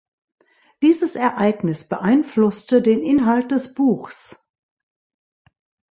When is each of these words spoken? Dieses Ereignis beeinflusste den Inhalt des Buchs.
Dieses 0.81 1.15
Ereignis 1.15 1.87
beeinflusste 1.87 2.81
den 2.81 3.03
Inhalt 3.03 3.51
des 3.51 3.75
Buchs. 3.75 4.35